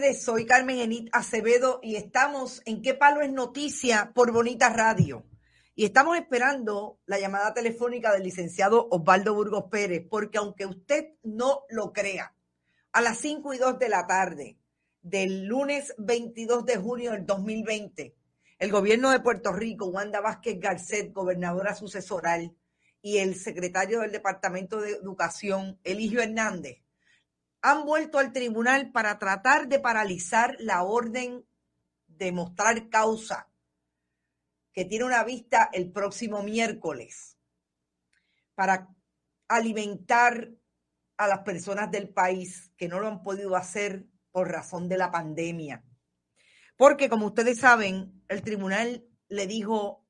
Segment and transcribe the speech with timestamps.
[0.00, 4.12] soy Carmen Enit Acevedo y estamos en ¿Qué palo es noticia?
[4.14, 5.26] por Bonita Radio.
[5.74, 11.64] Y estamos esperando la llamada telefónica del licenciado Osvaldo Burgos Pérez, porque aunque usted no
[11.68, 12.34] lo crea,
[12.92, 14.58] a las 5 y 2 de la tarde
[15.02, 18.16] del lunes 22 de junio del 2020,
[18.58, 22.56] el gobierno de Puerto Rico, Wanda Vázquez Garcet, gobernadora sucesoral,
[23.02, 26.78] y el secretario del Departamento de Educación, Eligio Hernández,
[27.62, 31.46] han vuelto al tribunal para tratar de paralizar la orden
[32.06, 33.50] de mostrar causa
[34.72, 37.36] que tiene una vista el próximo miércoles
[38.54, 38.88] para
[39.48, 40.50] alimentar
[41.16, 45.10] a las personas del país que no lo han podido hacer por razón de la
[45.10, 45.84] pandemia.
[46.76, 50.06] Porque como ustedes saben, el tribunal le dijo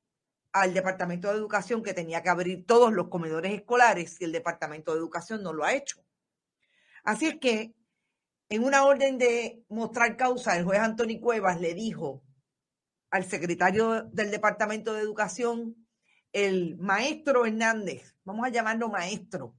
[0.52, 4.92] al Departamento de Educación que tenía que abrir todos los comedores escolares y el Departamento
[4.92, 6.04] de Educación no lo ha hecho.
[7.04, 7.74] Así es que
[8.48, 12.22] en una orden de mostrar causa, el juez Antonio Cuevas le dijo
[13.10, 15.86] al secretario del Departamento de Educación,
[16.32, 19.56] el maestro Hernández, vamos a llamarlo maestro,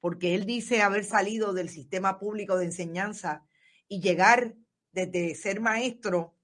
[0.00, 3.46] porque él dice haber salido del sistema público de enseñanza
[3.88, 4.54] y llegar
[4.92, 6.34] desde ser maestro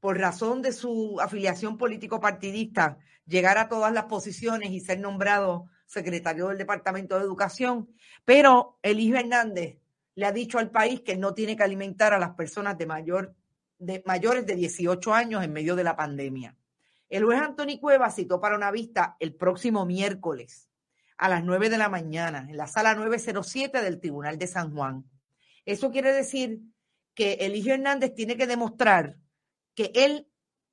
[0.00, 5.66] por razón de su afiliación político partidista, llegar a todas las posiciones y ser nombrado
[5.86, 7.94] secretario del Departamento de Educación,
[8.24, 9.78] pero Eligio Hernández
[10.14, 13.34] le ha dicho al país que no tiene que alimentar a las personas de, mayor,
[13.78, 16.56] de mayores de 18 años en medio de la pandemia.
[17.08, 20.68] El juez Antonio Cueva citó para una vista el próximo miércoles
[21.18, 25.04] a las 9 de la mañana en la sala 907 del Tribunal de San Juan.
[25.64, 26.60] Eso quiere decir
[27.14, 29.16] que Eligio Hernández tiene que demostrar
[29.74, 30.28] que él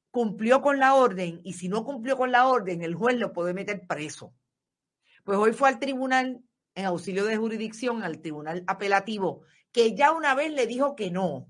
[0.09, 3.53] cumplió con la orden y si no cumplió con la orden, el juez lo puede
[3.53, 4.34] meter preso.
[5.24, 6.41] Pues hoy fue al tribunal
[6.75, 11.47] en auxilio de jurisdicción al tribunal apelativo, que ya una vez le dijo que no,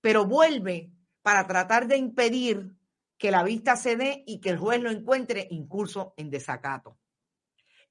[0.00, 0.92] pero vuelve
[1.22, 2.74] para tratar de impedir
[3.18, 6.98] que la vista se dé y que el juez lo encuentre incurso en desacato.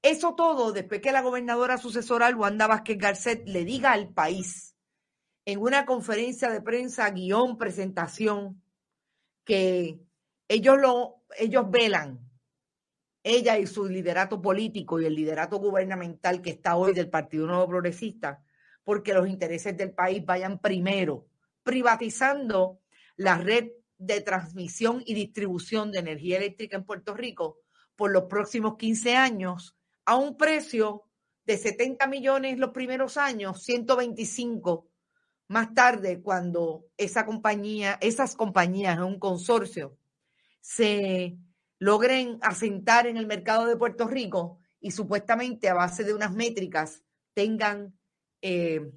[0.00, 4.74] Eso todo después que la gobernadora sucesoral Wanda Vázquez Garcet le diga al país
[5.44, 8.62] en una conferencia de prensa, guion, presentación,
[9.44, 9.98] que
[10.46, 12.20] ellos, lo, ellos velan
[13.28, 17.68] ella y su liderato político y el liderato gubernamental que está hoy del Partido Nuevo
[17.68, 18.42] Progresista,
[18.84, 21.26] porque los intereses del país vayan primero,
[21.62, 22.80] privatizando
[23.16, 27.58] la red de transmisión y distribución de energía eléctrica en Puerto Rico
[27.96, 31.02] por los próximos 15 años a un precio
[31.44, 34.88] de 70 millones los primeros años, 125
[35.48, 39.98] más tarde cuando esa compañía, esas compañías un consorcio
[40.60, 41.38] se
[41.78, 47.02] logren asentar en el mercado de Puerto Rico y supuestamente a base de unas métricas
[47.34, 47.98] tengan
[48.42, 48.92] eh,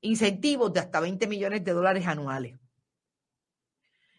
[0.00, 2.58] incentivos de hasta 20 millones de dólares anuales.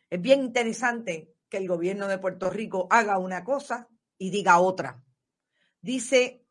[0.09, 5.03] Es bien interesante que el gobierno de Puerto Rico haga una cosa y diga otra.
[5.81, 6.45] Dice,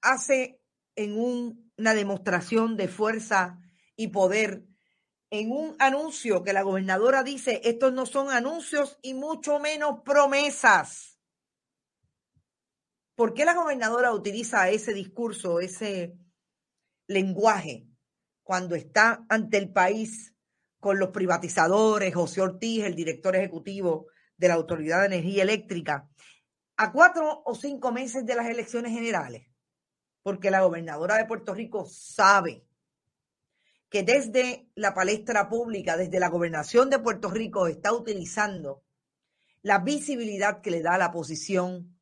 [0.00, 0.60] hace
[0.96, 3.60] en una demostración de fuerza
[3.96, 4.64] y poder
[5.40, 11.18] en un anuncio que la gobernadora dice, estos no son anuncios y mucho menos promesas.
[13.16, 16.16] ¿Por qué la gobernadora utiliza ese discurso, ese
[17.08, 17.88] lenguaje,
[18.42, 20.34] cuando está ante el país
[20.78, 24.06] con los privatizadores, José Ortiz, el director ejecutivo
[24.36, 26.08] de la Autoridad de Energía Eléctrica,
[26.76, 29.48] a cuatro o cinco meses de las elecciones generales?
[30.22, 32.66] Porque la gobernadora de Puerto Rico sabe
[33.94, 38.82] que desde la palestra pública, desde la gobernación de Puerto Rico, está utilizando
[39.62, 41.96] la visibilidad que le da la posición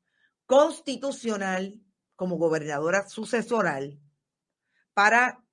[0.47, 1.83] constitucional
[2.17, 4.01] como gobernadora sucesoral
[4.95, 5.45] para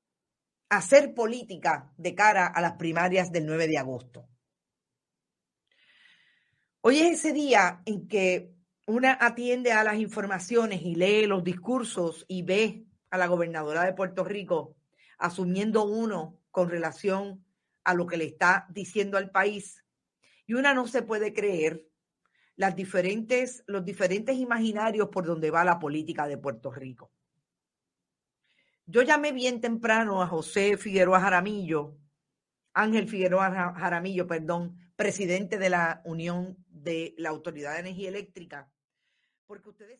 [0.69, 4.29] hacer política de cara a las primarias del 9 de agosto.
[6.79, 8.55] Hoy es ese día en que
[8.87, 13.91] una atiende a las informaciones y lee los discursos y ve a la gobernadora de
[13.91, 14.77] Puerto Rico
[15.19, 17.45] asumiendo uno con relación
[17.83, 19.85] a lo que le está diciendo al país.
[20.47, 21.85] Y una no se puede creer
[22.55, 27.11] las diferentes, los diferentes imaginarios por donde va la política de Puerto Rico.
[28.85, 31.95] Yo llamé bien temprano a José Figueroa Jaramillo,
[32.73, 38.69] Ángel Figueroa Jaramillo, perdón, presidente de la Unión de la Autoridad de Energía Eléctrica,
[39.45, 39.99] porque ustedes